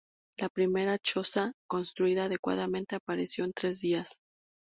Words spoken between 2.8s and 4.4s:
apareció en tres días.